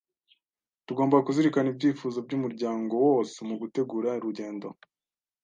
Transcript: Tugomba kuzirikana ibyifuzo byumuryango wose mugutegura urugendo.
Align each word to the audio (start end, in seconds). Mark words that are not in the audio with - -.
Tugomba 0.87 1.17
kuzirikana 1.25 1.67
ibyifuzo 1.73 2.17
byumuryango 2.25 2.93
wose 3.07 3.37
mugutegura 3.47 4.09
urugendo. 4.19 4.67